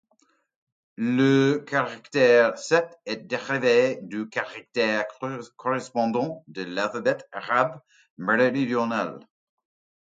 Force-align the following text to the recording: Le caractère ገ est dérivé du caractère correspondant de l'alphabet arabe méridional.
Le 0.97 1.57
caractère 1.57 2.55
ገ 2.55 2.89
est 3.05 3.17
dérivé 3.17 3.99
du 4.01 4.27
caractère 4.27 5.05
correspondant 5.55 6.43
de 6.47 6.63
l'alphabet 6.63 7.19
arabe 7.31 7.79
méridional. 8.17 9.19